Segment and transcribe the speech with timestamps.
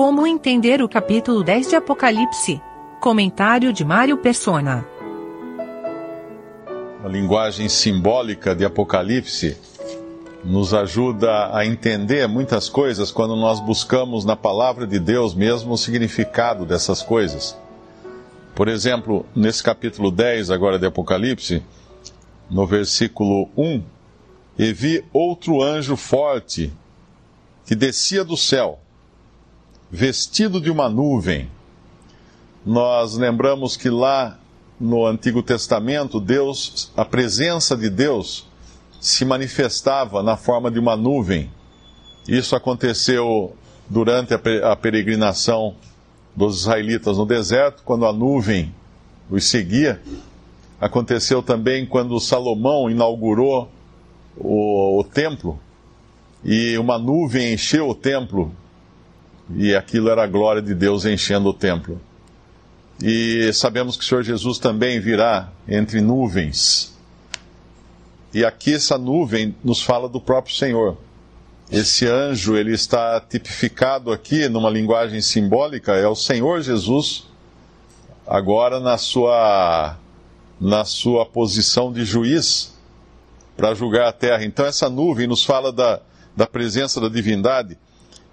[0.00, 2.58] Como entender o capítulo 10 de Apocalipse?
[3.02, 4.82] Comentário de Mário Persona.
[7.04, 9.58] A linguagem simbólica de Apocalipse
[10.42, 15.76] nos ajuda a entender muitas coisas quando nós buscamos na palavra de Deus mesmo o
[15.76, 17.54] significado dessas coisas.
[18.54, 21.62] Por exemplo, nesse capítulo 10 agora de Apocalipse,
[22.50, 23.82] no versículo 1,
[24.58, 26.72] e vi outro anjo forte
[27.66, 28.78] que descia do céu,
[29.90, 31.50] vestido de uma nuvem.
[32.64, 34.38] Nós lembramos que lá
[34.78, 38.46] no Antigo Testamento, Deus, a presença de Deus
[39.00, 41.50] se manifestava na forma de uma nuvem.
[42.28, 43.54] Isso aconteceu
[43.88, 45.74] durante a peregrinação
[46.36, 48.72] dos israelitas no deserto, quando a nuvem
[49.28, 50.00] os seguia.
[50.80, 53.68] Aconteceu também quando Salomão inaugurou
[54.36, 55.58] o, o templo
[56.44, 58.54] e uma nuvem encheu o templo
[59.56, 62.00] e aquilo era a glória de Deus enchendo o templo.
[63.02, 66.94] E sabemos que o Senhor Jesus também virá entre nuvens.
[68.32, 70.96] E aqui essa nuvem nos fala do próprio Senhor.
[71.70, 77.26] Esse anjo, ele está tipificado aqui numa linguagem simbólica, é o Senhor Jesus,
[78.26, 79.96] agora na sua,
[80.60, 82.74] na sua posição de juiz
[83.56, 84.44] para julgar a terra.
[84.44, 86.00] Então essa nuvem nos fala da,
[86.36, 87.78] da presença da divindade.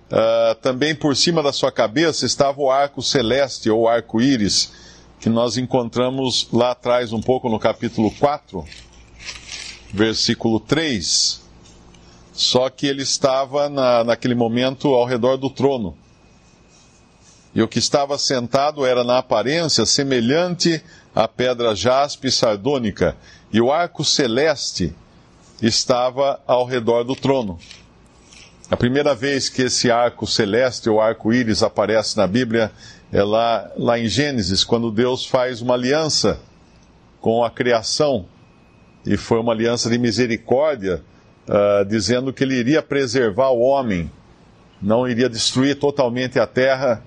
[0.09, 4.71] Uh, também por cima da sua cabeça estava o arco celeste ou arco-íris,
[5.19, 8.63] que nós encontramos lá atrás, um pouco no capítulo 4,
[9.91, 11.41] versículo 3.
[12.31, 15.97] Só que ele estava na, naquele momento ao redor do trono.
[17.53, 20.81] E o que estava sentado era na aparência semelhante
[21.13, 23.17] à pedra jaspe sardônica,
[23.51, 24.93] e o arco celeste
[25.61, 27.59] estava ao redor do trono.
[28.69, 32.69] A primeira vez que esse arco celeste ou arco-íris aparece na Bíblia
[33.13, 36.41] é lá, lá em Gênesis, quando Deus faz uma aliança
[37.21, 38.25] com a criação,
[39.05, 41.01] e foi uma aliança de misericórdia,
[41.47, 44.11] uh, dizendo que ele iria preservar o homem,
[44.81, 47.01] não iria destruir totalmente a terra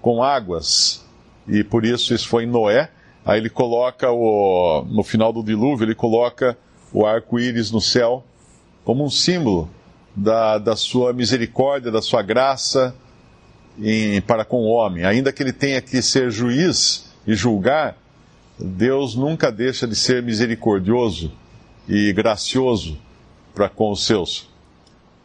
[0.00, 1.04] com águas,
[1.46, 2.88] e por isso isso foi em Noé.
[3.22, 6.56] Aí ele coloca, o, no final do dilúvio, ele coloca
[6.90, 8.24] o arco-íris no céu
[8.82, 9.68] como um símbolo
[10.14, 12.94] da, da sua misericórdia, da sua graça
[13.78, 15.04] em, para com o homem.
[15.04, 17.96] Ainda que ele tenha que ser juiz e julgar,
[18.58, 21.32] Deus nunca deixa de ser misericordioso
[21.88, 22.98] e gracioso
[23.54, 24.48] para com os seus.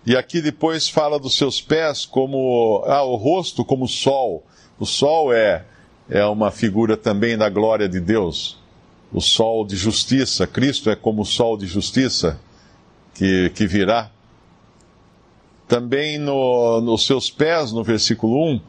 [0.06, 4.46] E aqui depois fala dos seus pés como ah, o rosto como o sol.
[4.80, 5.66] O sol é
[6.09, 8.58] é uma figura também da glória de Deus.
[9.12, 12.40] O sol de justiça, Cristo é como o sol de justiça
[13.14, 14.09] que, que virá.
[15.68, 18.62] Também no, nos seus pés, no versículo 1,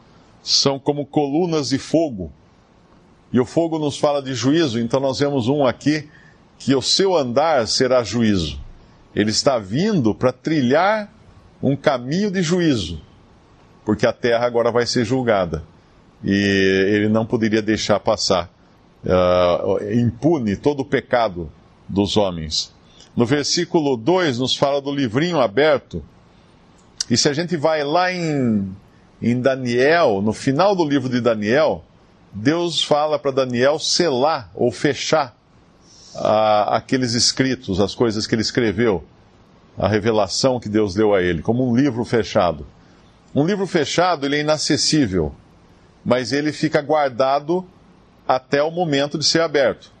[0.43, 2.31] são como colunas de fogo.
[3.31, 6.09] E o fogo nos fala de juízo, então nós vemos um aqui
[6.57, 8.59] que o seu andar será juízo.
[9.15, 11.11] Ele está vindo para trilhar
[11.61, 13.01] um caminho de juízo,
[13.85, 15.63] porque a terra agora vai ser julgada.
[16.23, 16.33] E
[16.93, 18.51] ele não poderia deixar passar
[19.03, 21.51] uh, impune todo o pecado
[21.87, 22.73] dos homens.
[23.15, 26.03] No versículo 2 nos fala do livrinho aberto
[27.09, 28.75] e se a gente vai lá em,
[29.21, 31.83] em Daniel, no final do livro de Daniel,
[32.31, 35.35] Deus fala para Daniel selar ou fechar
[36.15, 39.03] a, aqueles escritos, as coisas que ele escreveu,
[39.77, 42.65] a revelação que Deus deu a ele, como um livro fechado.
[43.33, 45.33] Um livro fechado, ele é inacessível,
[46.03, 47.65] mas ele fica guardado
[48.27, 49.91] até o momento de ser aberto.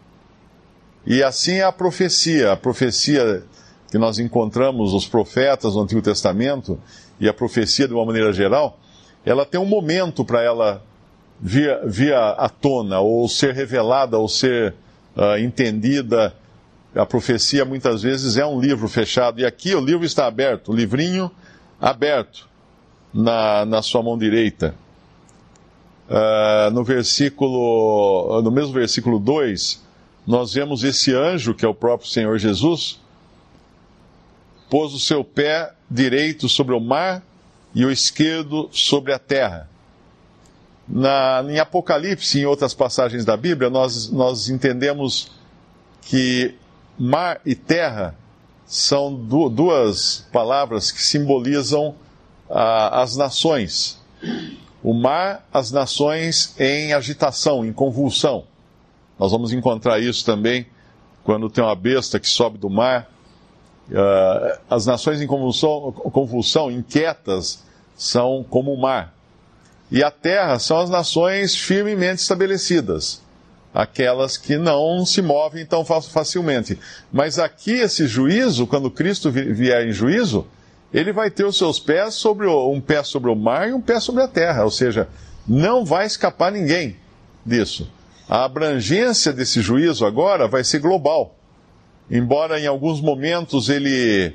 [1.05, 2.51] E assim é a profecia.
[2.51, 3.43] A profecia
[3.89, 6.79] que nós encontramos os profetas no Antigo Testamento
[7.19, 8.79] e a profecia de uma maneira geral,
[9.25, 10.83] ela tem um momento para ela
[11.39, 14.75] vir, vir à tona, ou ser revelada, ou ser
[15.15, 16.33] uh, entendida.
[16.95, 20.75] A profecia muitas vezes é um livro fechado, e aqui o livro está aberto, o
[20.75, 21.31] livrinho
[21.79, 22.47] aberto
[23.13, 24.75] na, na sua mão direita.
[26.09, 29.83] Uh, no versículo, no mesmo versículo 2,
[30.25, 32.99] nós vemos esse anjo, que é o próprio Senhor Jesus,
[34.69, 37.23] pôs o seu pé direito sobre o mar
[37.73, 39.69] e o esquerdo sobre a terra.
[40.87, 45.31] Na, em Apocalipse e em outras passagens da Bíblia, nós, nós entendemos
[46.01, 46.55] que
[46.97, 48.15] mar e terra
[48.65, 51.95] são du duas palavras que simbolizam
[52.49, 53.99] ah, as nações.
[54.83, 58.45] O mar, as nações em agitação, em convulsão.
[59.17, 60.65] Nós vamos encontrar isso também
[61.23, 63.09] quando tem uma besta que sobe do mar
[63.89, 67.63] Uh, as nações em convulsão, convulsão, inquietas,
[67.97, 69.13] são como o mar.
[69.91, 73.21] e a terra são as nações firmemente estabelecidas,
[73.73, 76.79] aquelas que não se movem tão facilmente.
[77.11, 80.45] Mas aqui esse juízo, quando Cristo vier em juízo,
[80.93, 83.81] ele vai ter os seus pés sobre o, um pé sobre o mar e um
[83.81, 85.07] pé sobre a terra, ou seja,
[85.47, 86.95] não vai escapar ninguém
[87.43, 87.91] disso.
[88.27, 91.35] A abrangência desse juízo agora vai ser global.
[92.09, 94.33] Embora em alguns momentos ele,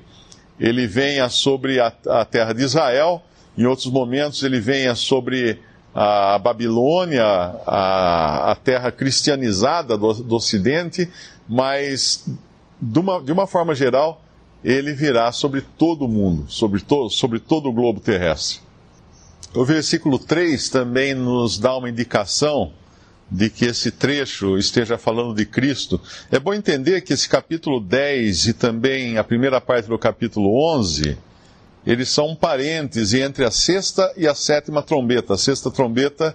[0.60, 3.22] ele venha sobre a, a terra de Israel,
[3.56, 5.58] em outros momentos ele venha sobre
[5.94, 11.08] a Babilônia, a, a terra cristianizada do, do Ocidente,
[11.48, 12.24] mas
[12.80, 14.20] de uma, de uma forma geral,
[14.64, 18.60] ele virá sobre todo o mundo, sobre, to, sobre todo o globo terrestre.
[19.54, 22.72] O versículo 3 também nos dá uma indicação
[23.30, 26.00] de que esse trecho esteja falando de Cristo.
[26.30, 31.16] É bom entender que esse capítulo 10 e também a primeira parte do capítulo 11,
[31.86, 35.34] eles são um parêntese entre a sexta e a sétima trombeta.
[35.34, 36.34] A sexta trombeta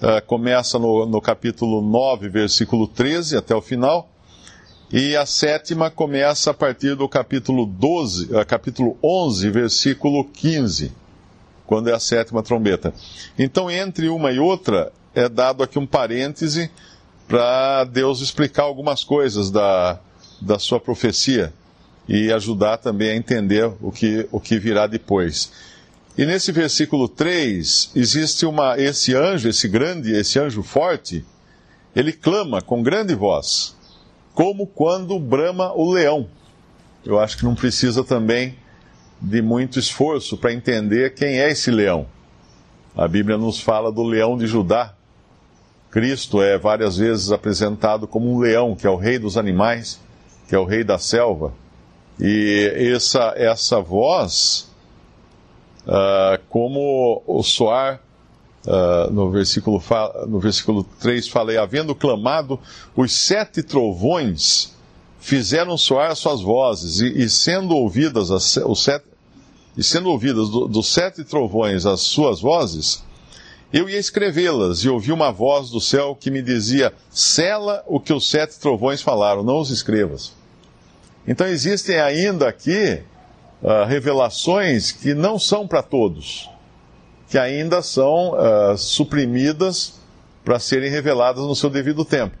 [0.00, 4.10] uh, começa no, no capítulo 9, versículo 13 até o final,
[4.92, 10.92] e a sétima começa a partir do capítulo 12, uh, capítulo 11, versículo 15,
[11.64, 12.92] quando é a sétima trombeta.
[13.38, 16.70] Então, entre uma e outra, é dado aqui um parêntese
[17.26, 19.98] para Deus explicar algumas coisas da,
[20.40, 21.52] da sua profecia
[22.08, 25.52] e ajudar também a entender o que, o que virá depois.
[26.18, 31.24] E nesse versículo 3, existe uma, esse anjo, esse grande, esse anjo forte,
[31.94, 33.76] ele clama com grande voz,
[34.34, 36.28] como quando brama o leão.
[37.04, 38.56] Eu acho que não precisa também
[39.20, 42.06] de muito esforço para entender quem é esse leão.
[42.96, 44.94] A Bíblia nos fala do leão de Judá,
[45.90, 50.00] Cristo é várias vezes apresentado como um leão, que é o rei dos animais,
[50.48, 51.52] que é o rei da selva.
[52.18, 54.70] E essa, essa voz,
[55.86, 58.00] uh, como o soar,
[58.66, 59.82] uh, no, versículo,
[60.28, 62.60] no versículo 3 falei, havendo clamado,
[62.94, 64.76] os sete trovões
[65.18, 69.04] fizeram soar suas vozes, e, e sendo ouvidas as, os sete,
[69.76, 73.02] e sendo ouvidas do, dos sete trovões as suas vozes,
[73.72, 78.12] eu ia escrevê-las e ouvi uma voz do céu que me dizia: Sela o que
[78.12, 80.32] os sete trovões falaram, não os escrevas.
[81.26, 83.02] Então existem ainda aqui
[83.62, 86.50] uh, revelações que não são para todos,
[87.28, 90.00] que ainda são uh, suprimidas
[90.44, 92.36] para serem reveladas no seu devido tempo.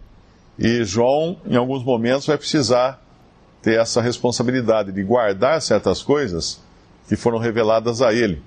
[0.58, 3.00] E João, em alguns momentos, vai precisar
[3.62, 6.60] ter essa responsabilidade de guardar certas coisas
[7.08, 8.42] que foram reveladas a ele.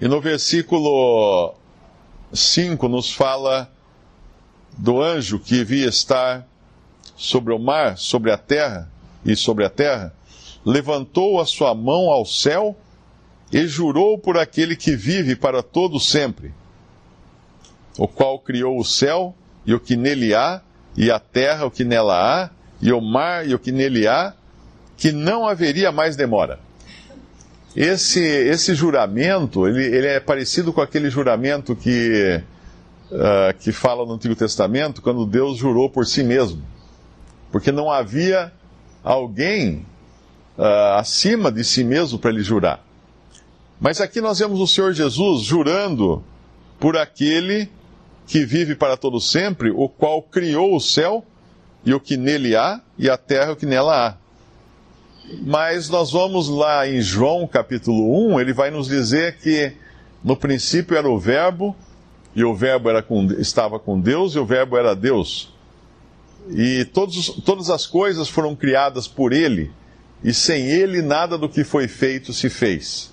[0.00, 1.54] E no versículo
[2.34, 3.70] 5 nos fala
[4.76, 6.46] do anjo que via estar
[7.16, 8.90] sobre o mar, sobre a terra
[9.24, 10.12] e sobre a terra,
[10.64, 12.76] levantou a sua mão ao céu
[13.52, 16.52] e jurou por aquele que vive para todo sempre,
[17.96, 19.34] o qual criou o céu
[19.64, 20.60] e o que nele há,
[20.96, 22.50] e a terra o que nela há,
[22.80, 24.34] e o mar e o que nele há,
[24.96, 26.58] que não haveria mais demora.
[27.76, 32.40] Esse, esse juramento, ele, ele é parecido com aquele juramento que,
[33.10, 36.62] uh, que fala no Antigo Testamento, quando Deus jurou por si mesmo.
[37.50, 38.52] Porque não havia
[39.02, 39.84] alguém
[40.56, 42.84] uh, acima de si mesmo para ele jurar.
[43.80, 46.22] Mas aqui nós vemos o Senhor Jesus jurando
[46.78, 47.68] por aquele
[48.26, 51.24] que vive para todo sempre, o qual criou o céu
[51.84, 54.23] e o que nele há, e a terra o que nela há.
[55.42, 59.72] Mas nós vamos lá em João capítulo 1, ele vai nos dizer que
[60.22, 61.74] no princípio era o Verbo,
[62.34, 65.52] e o Verbo era com, estava com Deus, e o Verbo era Deus.
[66.50, 69.72] E todos, todas as coisas foram criadas por ele,
[70.22, 73.12] e sem ele nada do que foi feito se fez.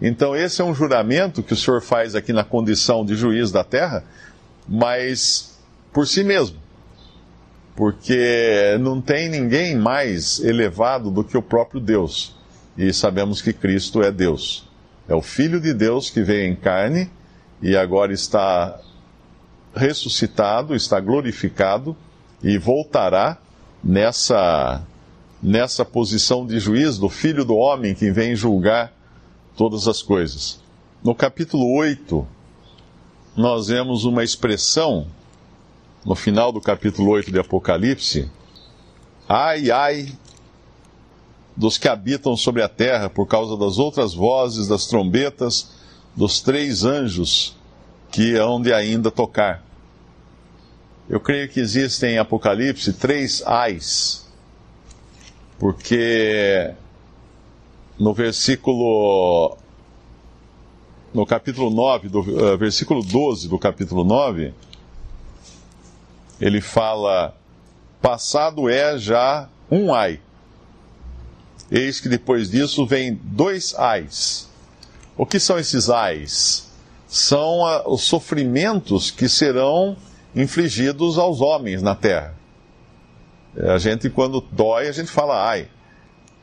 [0.00, 3.64] Então, esse é um juramento que o Senhor faz aqui na condição de juiz da
[3.64, 4.04] terra,
[4.68, 5.58] mas
[5.92, 6.65] por si mesmo
[7.76, 12.34] porque não tem ninguém mais elevado do que o próprio Deus.
[12.76, 14.66] E sabemos que Cristo é Deus.
[15.06, 17.10] É o Filho de Deus que veio em carne
[17.60, 18.80] e agora está
[19.74, 21.94] ressuscitado, está glorificado
[22.42, 23.38] e voltará
[23.84, 24.82] nessa,
[25.42, 28.92] nessa posição de juiz do Filho do Homem que vem julgar
[29.54, 30.60] todas as coisas.
[31.04, 32.26] No capítulo 8,
[33.36, 35.06] nós vemos uma expressão
[36.06, 38.30] no final do capítulo 8 de Apocalipse,
[39.28, 40.08] ai, ai
[41.56, 45.72] dos que habitam sobre a terra por causa das outras vozes, das trombetas,
[46.14, 47.56] dos três anjos
[48.12, 49.64] que hão de ainda tocar.
[51.08, 54.30] Eu creio que existem em Apocalipse três ais,
[55.58, 56.72] porque
[57.98, 59.56] no versículo
[61.12, 64.52] no capítulo 9, do, uh, versículo 12 do capítulo 9,
[66.40, 67.34] ele fala:
[68.00, 70.20] Passado é já um ai.
[71.70, 74.48] Eis que depois disso vem dois ais.
[75.16, 76.68] O que são esses ais?
[77.08, 79.96] São a, os sofrimentos que serão
[80.34, 82.34] infligidos aos homens na terra.
[83.58, 85.68] A gente, quando dói, a gente fala ai.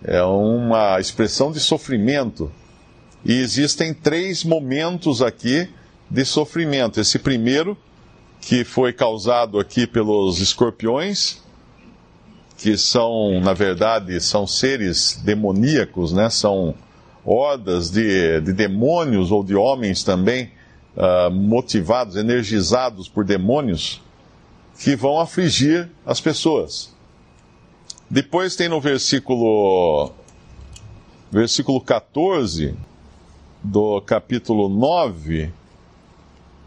[0.04, 2.52] É uma expressão de sofrimento.
[3.24, 5.70] E existem três momentos aqui
[6.10, 7.00] de sofrimento.
[7.00, 7.78] Esse primeiro,
[8.46, 11.42] que foi causado aqui pelos escorpiões,
[12.58, 16.30] que são, na verdade, são seres demoníacos, né?
[16.30, 16.76] São
[17.26, 20.52] hordas de, de demônios ou de homens também,
[20.96, 24.02] uh, motivados, energizados por demônios,
[24.78, 26.94] que vão afligir as pessoas.
[28.10, 30.12] Depois tem no versículo,
[31.32, 32.76] versículo 14
[33.64, 35.52] do capítulo 9,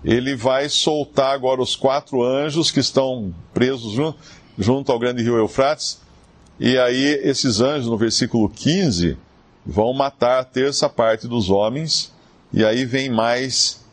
[0.05, 4.19] ele vai soltar agora os quatro anjos que estão presos junto,
[4.59, 6.01] junto ao grande rio Eufrates.
[6.59, 9.17] E aí, esses anjos, no versículo 15,
[9.65, 12.15] vão matar a terça parte dos homens.
[12.53, 13.85] E aí vem mais,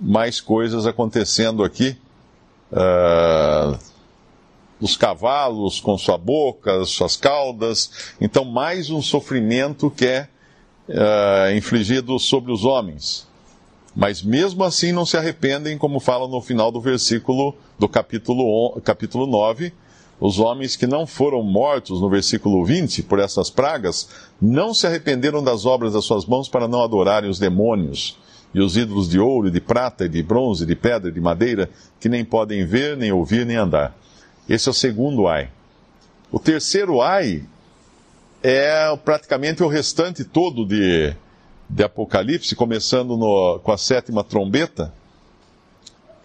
[0.00, 1.96] mais coisas acontecendo aqui.
[2.72, 3.78] Uh,
[4.80, 8.14] os cavalos com sua boca, suas caudas.
[8.20, 10.28] Então, mais um sofrimento que é
[10.88, 13.28] uh, infligido sobre os homens.
[13.94, 19.26] Mas mesmo assim não se arrependem, como fala no final do versículo do capítulo, capítulo
[19.26, 19.72] 9.
[20.18, 24.08] Os homens que não foram mortos, no versículo 20, por essas pragas,
[24.40, 28.16] não se arrependeram das obras das suas mãos para não adorarem os demônios
[28.54, 31.68] e os ídolos de ouro, de prata, de bronze, de pedra, de madeira,
[31.98, 33.96] que nem podem ver, nem ouvir, nem andar.
[34.48, 35.50] Esse é o segundo ai.
[36.30, 37.42] O terceiro ai
[38.42, 41.14] é praticamente o restante todo de,
[41.72, 44.92] de Apocalipse, começando no, com a sétima trombeta,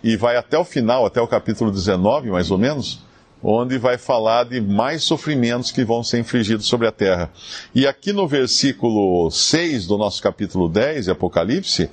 [0.03, 2.99] e vai até o final, até o capítulo 19, mais ou menos,
[3.41, 7.31] onde vai falar de mais sofrimentos que vão ser infligidos sobre a terra.
[7.73, 11.89] E aqui no versículo 6 do nosso capítulo 10 de Apocalipse,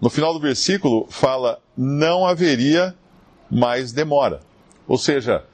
[0.00, 2.92] no final do versículo fala: não haveria
[3.48, 4.40] mais demora.
[4.88, 5.44] Ou seja,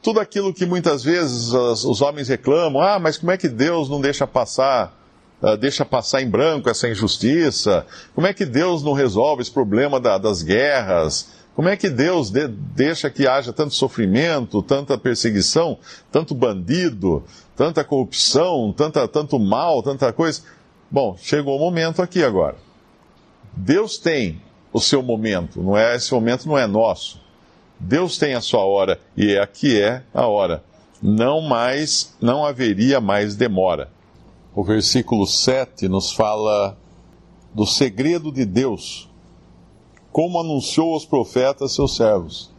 [0.00, 4.00] tudo aquilo que muitas vezes os homens reclamam, ah, mas como é que Deus não
[4.00, 4.99] deixa passar,
[5.42, 7.86] uh, deixa passar em branco essa injustiça?
[8.14, 11.28] Como é que Deus não resolve esse problema da, das guerras?
[11.54, 15.78] Como é que Deus de, deixa que haja tanto sofrimento, tanta perseguição,
[16.10, 17.24] tanto bandido,
[17.56, 20.42] tanta corrupção, tanta, tanto mal, tanta coisa?
[20.90, 22.56] Bom, chegou o momento aqui agora.
[23.52, 24.40] Deus tem
[24.72, 27.20] o seu momento, não é esse momento não é nosso.
[27.78, 30.62] Deus tem a sua hora e aqui é a hora.
[31.02, 33.90] Não mais, não haveria mais demora.
[34.54, 36.76] O versículo 7 nos fala
[37.54, 39.08] do segredo de Deus,
[40.10, 42.50] como anunciou aos profetas seus servos.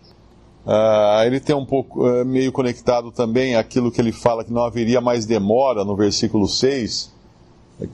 [0.65, 4.63] Uh, ele tem um pouco, uh, meio conectado também aquilo que ele fala que não
[4.63, 7.12] haveria mais demora no versículo 6,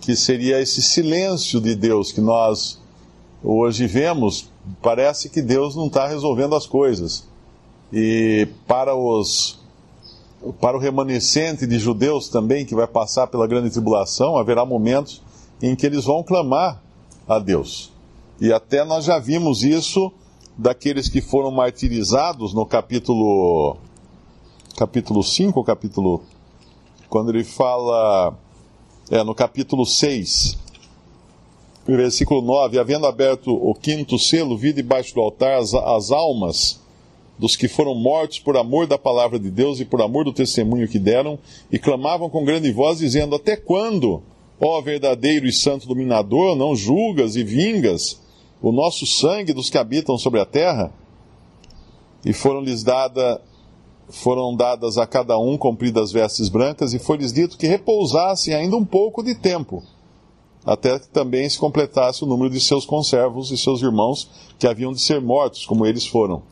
[0.01, 2.79] que seria esse silêncio de Deus que nós
[3.43, 4.51] hoje vemos
[4.81, 7.25] parece que Deus não está resolvendo as coisas.
[7.91, 9.59] E para os
[10.59, 15.21] para o remanescente de judeus também que vai passar pela grande tribulação, haverá momentos
[15.61, 16.81] em que eles vão clamar
[17.27, 17.91] a Deus.
[18.39, 20.11] E até nós já vimos isso
[20.57, 23.77] daqueles que foram martirizados no capítulo
[24.75, 26.21] capítulo 5, capítulo
[27.09, 28.37] quando ele fala
[29.09, 30.57] é no capítulo 6,
[31.87, 36.79] versículo 9: Havendo aberto o quinto selo, vi debaixo do altar as, as almas
[37.37, 40.87] dos que foram mortos por amor da palavra de Deus e por amor do testemunho
[40.87, 41.37] que deram,
[41.71, 44.21] e clamavam com grande voz, dizendo: Até quando,
[44.59, 48.21] ó verdadeiro e santo dominador, não julgas e vingas
[48.61, 50.91] o nosso sangue dos que habitam sobre a terra?
[52.25, 53.39] E foram-lhes dada,
[54.09, 58.85] foram dadas a cada um compridas vestes brancas, e foi-lhes dito que repousassem ainda um
[58.85, 59.83] pouco de tempo
[60.67, 64.29] até que também se completasse o número de seus conservos e seus irmãos
[64.59, 66.43] que haviam de ser mortos, como eles foram.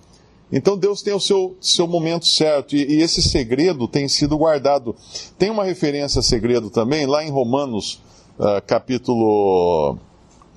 [0.52, 4.96] Então Deus tem o seu, seu momento certo e, e, esse segredo tem sido guardado.
[5.38, 8.02] Tem uma referência a segredo também, lá em Romanos,
[8.40, 9.98] uh, capítulo,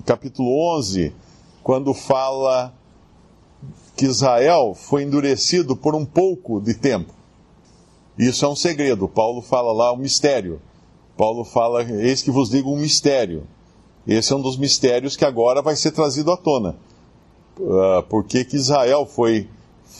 [0.05, 1.13] capítulo 11,
[1.63, 2.73] quando fala
[3.95, 7.13] que Israel foi endurecido por um pouco de tempo.
[8.17, 9.07] Isso é um segredo.
[9.07, 10.61] Paulo fala lá, um mistério.
[11.17, 13.47] Paulo fala: Eis que vos digo um mistério.
[14.07, 16.75] Esse é um dos mistérios que agora vai ser trazido à tona.
[17.59, 19.49] Uh, por que, que Israel foi,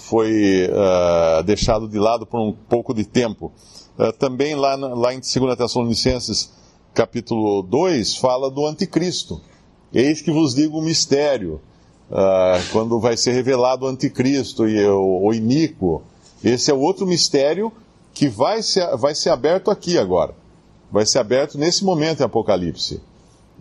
[0.10, 3.51] foi uh, deixado de lado por um pouco de tempo?
[3.98, 6.51] Uh, também lá, lá em 2 Tessalonicenses,
[6.94, 9.39] capítulo 2, fala do anticristo.
[9.94, 11.62] Eis que vos digo um mistério.
[12.10, 16.01] Uh, quando vai ser revelado o anticristo e o, o iníquo.
[16.44, 17.72] Esse é o outro mistério
[18.12, 20.34] que vai ser, vai ser aberto aqui agora.
[20.92, 23.00] Vai ser aberto nesse momento em Apocalipse.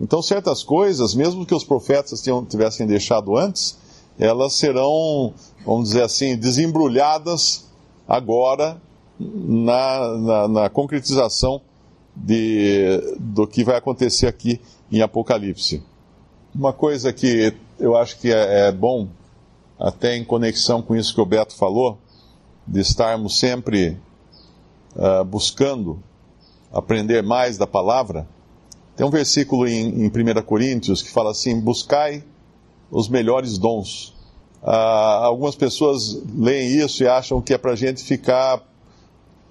[0.01, 3.77] Então, certas coisas, mesmo que os profetas tivessem deixado antes,
[4.19, 5.33] elas serão,
[5.65, 7.69] vamos dizer assim, desembrulhadas
[8.07, 8.79] agora
[9.17, 11.61] na, na, na concretização
[12.15, 14.59] de, do que vai acontecer aqui
[14.91, 15.81] em Apocalipse.
[16.53, 19.07] Uma coisa que eu acho que é, é bom,
[19.79, 21.97] até em conexão com isso que o Beto falou,
[22.67, 23.97] de estarmos sempre
[24.95, 26.03] uh, buscando
[26.71, 28.27] aprender mais da palavra.
[28.95, 32.23] Tem um versículo em, em 1 Coríntios que fala assim: buscai
[32.91, 34.15] os melhores dons.
[34.61, 38.61] Uh, algumas pessoas leem isso e acham que é para a gente ficar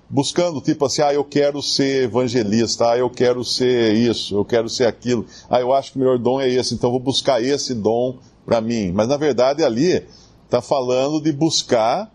[0.08, 4.68] buscando, tipo assim, ah, eu quero ser evangelista, ah, eu quero ser isso, eu quero
[4.68, 7.74] ser aquilo, ah, eu acho que o melhor dom é esse, então vou buscar esse
[7.74, 8.90] dom para mim.
[8.92, 10.02] Mas na verdade ali
[10.44, 12.10] está falando de buscar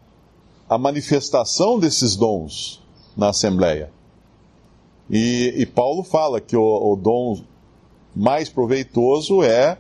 [0.68, 2.82] a manifestação desses dons
[3.16, 3.92] na Assembleia.
[5.10, 7.44] E, e Paulo fala que o, o dom
[8.16, 9.78] mais proveitoso é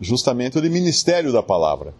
[0.00, 1.94] justamente o de ministério da palavra.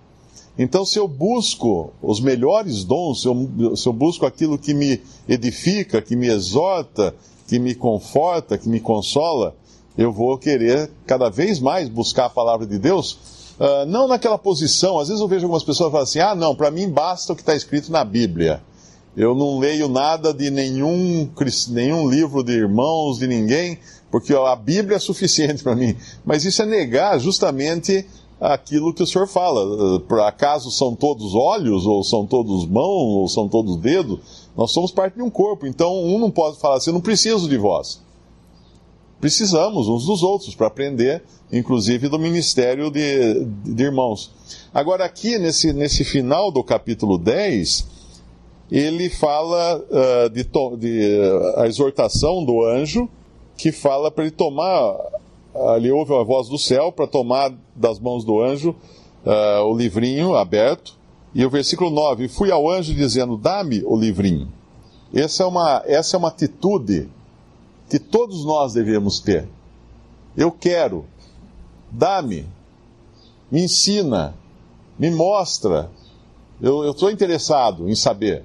[0.59, 5.00] Então, se eu busco os melhores dons, se eu, se eu, busco aquilo que me
[5.28, 7.14] edifica, que me exorta,
[7.47, 9.54] que me conforta, que me consola,
[9.97, 13.12] eu vou querer cada vez mais buscar a palavra de Deus,
[13.59, 14.99] uh, não naquela posição.
[14.99, 17.42] Às vezes eu vejo algumas pessoas falando assim: ah, não, para mim basta o que
[17.42, 18.62] está escrito na Bíblia.
[19.16, 21.28] Eu não leio nada de nenhum,
[21.69, 23.78] nenhum livro de irmãos, de ninguém,
[24.10, 25.96] porque a Bíblia é suficiente para mim.
[26.24, 28.06] Mas isso é negar justamente
[28.40, 30.00] aquilo que o senhor fala.
[30.00, 34.48] Por acaso são todos olhos, ou são todos mãos, ou são todos dedos?
[34.56, 37.48] Nós somos parte de um corpo, então um não pode falar assim, eu não preciso
[37.48, 38.00] de vós.
[39.20, 44.30] Precisamos uns dos outros para aprender, inclusive do ministério de, de irmãos.
[44.72, 47.86] Agora, aqui nesse, nesse final do capítulo 10,
[48.70, 50.44] ele fala uh, de,
[50.78, 53.08] de uh, a exortação do anjo,
[53.60, 54.96] que fala para ele tomar
[55.54, 58.75] ali houve uma voz do céu para tomar das mãos do anjo
[59.25, 60.99] uh, o livrinho aberto.
[61.34, 64.50] E o versículo 9: Fui ao anjo dizendo: Dá-me o livrinho.
[65.12, 67.08] Essa é, uma, essa é uma atitude
[67.88, 69.49] que todos nós devemos ter.
[70.36, 71.04] Eu quero,
[71.90, 72.46] dá-me,
[73.50, 74.34] me ensina,
[74.99, 75.90] me mostra.
[76.62, 78.44] Eu estou interessado em saber.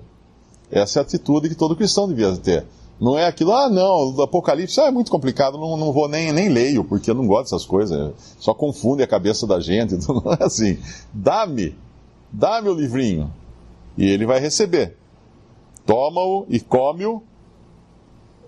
[0.72, 2.66] Essa é a atitude que todo cristão devia ter.
[3.00, 6.32] Não é aquilo, ah, não, o Apocalipse ah, é muito complicado, não, não vou nem,
[6.32, 10.22] nem leio, porque eu não gosto dessas coisas, só confunde a cabeça da gente, então
[10.24, 10.78] não é assim.
[11.14, 11.76] Dá-me,
[12.32, 13.32] dá-me o livrinho,
[13.98, 14.96] e ele vai receber.
[15.86, 17.22] Toma-o e come-o,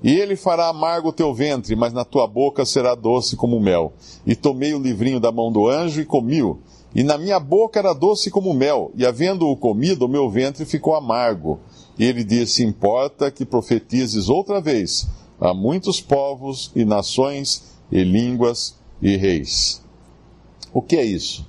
[0.01, 3.91] e ele fará amargo o teu ventre, mas na tua boca será doce como mel.
[4.25, 6.60] E tomei o livrinho da mão do anjo e comi-o,
[6.95, 10.95] e na minha boca era doce como mel, e havendo-o comido, o meu ventre ficou
[10.95, 11.60] amargo.
[11.97, 15.07] E ele disse: Importa que profetizes outra vez
[15.39, 19.81] a muitos povos e nações e línguas e reis.
[20.73, 21.45] O que é isso?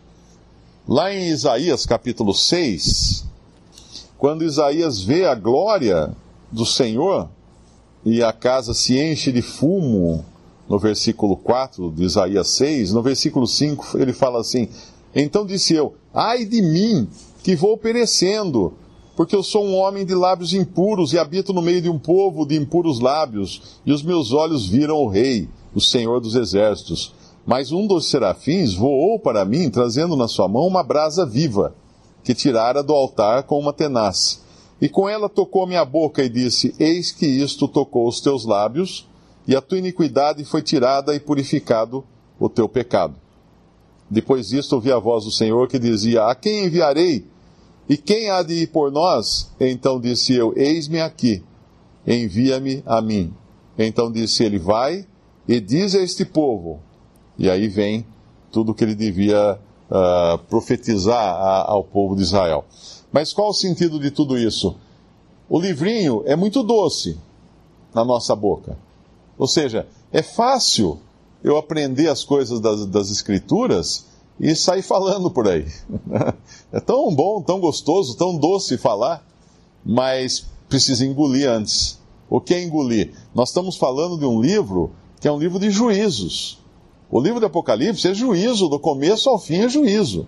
[0.86, 3.26] Lá em Isaías capítulo 6,
[4.16, 6.14] quando Isaías vê a glória
[6.50, 7.28] do Senhor
[8.04, 10.24] e a casa se enche de fumo,
[10.68, 14.68] no versículo 4 de Isaías 6, no versículo 5 ele fala assim:
[15.14, 17.08] Então disse eu: Ai de mim,
[17.42, 18.74] que vou perecendo
[19.18, 22.46] porque eu sou um homem de lábios impuros e habito no meio de um povo
[22.46, 27.12] de impuros lábios, e os meus olhos viram o Rei, o Senhor dos Exércitos.
[27.44, 31.74] Mas um dos serafins voou para mim, trazendo na sua mão uma brasa viva,
[32.22, 34.40] que tirara do altar com uma tenaz.
[34.80, 39.04] E com ela tocou minha boca e disse: Eis que isto tocou os teus lábios,
[39.48, 42.04] e a tua iniquidade foi tirada e purificado
[42.38, 43.16] o teu pecado.
[44.08, 47.26] Depois disto ouvi a voz do Senhor que dizia: A quem enviarei?
[47.88, 49.50] E quem há de ir por nós?
[49.58, 51.42] Então disse eu: Eis-me aqui,
[52.06, 53.32] envia-me a mim.
[53.78, 55.06] Então disse ele: Vai
[55.46, 56.80] e diz a este povo.
[57.38, 58.04] E aí vem
[58.52, 59.58] tudo que ele devia
[59.90, 62.64] uh, profetizar a, ao povo de Israel.
[63.10, 64.76] Mas qual o sentido de tudo isso?
[65.48, 67.18] O livrinho é muito doce
[67.94, 68.76] na nossa boca.
[69.38, 70.98] Ou seja, é fácil
[71.42, 74.06] eu aprender as coisas das, das Escrituras
[74.40, 75.66] e sair falando por aí.
[76.70, 79.26] É tão bom, tão gostoso, tão doce falar,
[79.82, 81.98] mas precisa engolir antes.
[82.28, 83.14] O que é engolir?
[83.34, 86.58] Nós estamos falando de um livro que é um livro de juízos.
[87.10, 90.26] O livro do Apocalipse é juízo, do começo ao fim é juízo.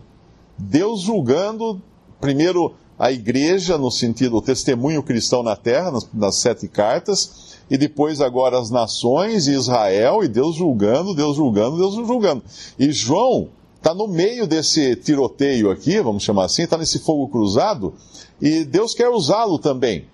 [0.56, 1.80] Deus julgando,
[2.18, 7.76] primeiro a igreja, no sentido, o testemunho cristão na terra, nas, nas sete cartas, e
[7.78, 12.42] depois agora as nações e Israel, e Deus julgando, Deus julgando, Deus julgando.
[12.78, 13.48] E João
[13.80, 17.94] está no meio desse tiroteio aqui, vamos chamar assim, está nesse fogo cruzado,
[18.38, 20.06] e Deus quer usá-lo também.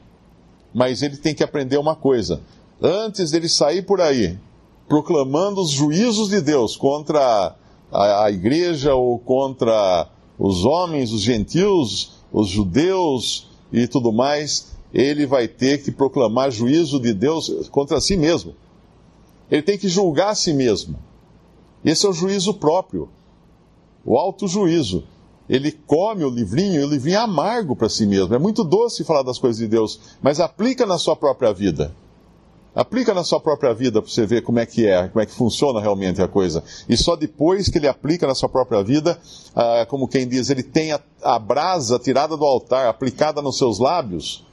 [0.73, 2.41] Mas ele tem que aprender uma coisa:
[2.81, 4.39] antes dele sair por aí,
[4.89, 7.57] proclamando os juízos de Deus contra
[7.91, 15.27] a, a igreja ou contra os homens, os gentios, os judeus e tudo mais, ele
[15.27, 18.55] vai ter que proclamar juízo de Deus contra si mesmo.
[19.51, 20.97] Ele tem que julgar a si mesmo.
[21.85, 23.09] Esse é o juízo próprio,
[24.07, 25.05] o auto-juízo.
[25.49, 28.35] Ele come o livrinho e o livrinho é amargo para si mesmo.
[28.35, 31.93] É muito doce falar das coisas de Deus, mas aplica na sua própria vida.
[32.75, 35.33] Aplica na sua própria vida para você ver como é que é, como é que
[35.33, 36.63] funciona realmente a coisa.
[36.89, 39.19] E só depois que ele aplica na sua própria vida,
[39.55, 43.79] ah, como quem diz, ele tem a, a brasa tirada do altar, aplicada nos seus
[43.79, 44.45] lábios,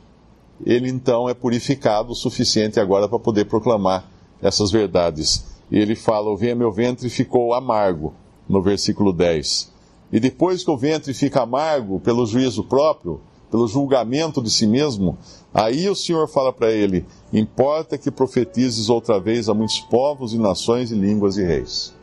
[0.66, 4.10] ele então é purificado o suficiente agora para poder proclamar
[4.42, 5.44] essas verdades.
[5.70, 8.14] E ele fala: O meu ventre ficou amargo,
[8.48, 9.72] no versículo 10.
[10.12, 15.18] E depois que o ventre fica amargo pelo juízo próprio, pelo julgamento de si mesmo,
[15.54, 20.38] aí o Senhor fala para ele: importa que profetizes outra vez a muitos povos e
[20.38, 21.94] nações e línguas e reis.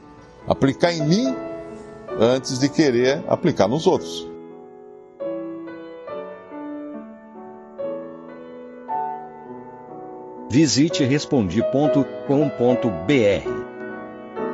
[0.46, 1.34] Aplicar em mim
[2.18, 4.28] antes de querer aplicar nos outros.
[10.50, 13.59] Visite respondi.com.br.